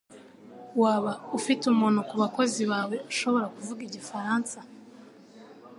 [0.81, 4.57] Waba ufite umuntu ku bakozi bawe ushobora kuvuga igifaransa?